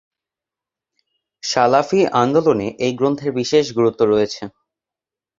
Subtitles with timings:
[1.43, 4.41] সালাফি আন্দোলনে এই গ্রন্থের বিশেষ গুরুত্ব রয়েছে।